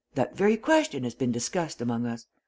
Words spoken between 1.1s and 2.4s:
been discussed among us.